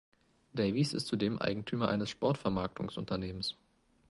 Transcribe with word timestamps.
Davies 0.53 0.93
ist 0.93 1.05
zudem 1.05 1.37
Eigentümer 1.39 1.89
eines 1.89 2.09
Sportvermarktungsunternehmens. 2.09 3.55